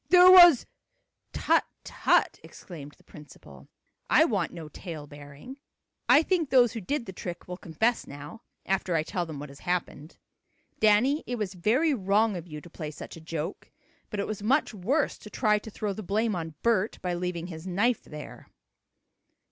[0.09, 0.65] "There was"
[1.31, 3.67] "Tut Tut!" exclaimed the principal.
[4.09, 5.57] "I want no tale bearing.
[6.09, 9.49] I think those who did the trick will confess now, after I tell them what
[9.49, 10.17] has happened.
[10.79, 13.69] Danny, it was very wrong of you to play such a joke,
[14.09, 17.45] but it was much worse to try to throw the blame on Bert by leaving
[17.45, 18.47] his knife there."